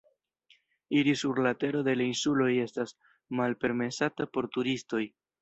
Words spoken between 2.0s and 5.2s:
insuloj estas malpermesata por turistoj.